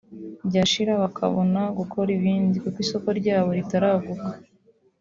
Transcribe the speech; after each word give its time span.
byashira 0.47 0.93
bakabona 1.03 1.61
gukora 1.77 2.09
ibindi 2.17 2.55
kuko 2.63 2.77
isoko 2.85 3.07
ryabo 3.19 3.49
ritaraguka 3.57 4.27